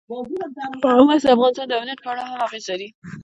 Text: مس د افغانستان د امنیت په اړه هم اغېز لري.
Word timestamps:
مس 1.07 1.23
د 1.25 1.27
افغانستان 1.35 1.67
د 1.69 1.73
امنیت 1.79 1.99
په 2.03 2.09
اړه 2.13 2.23
هم 2.29 2.39
اغېز 2.47 2.65
لري. 2.71 2.87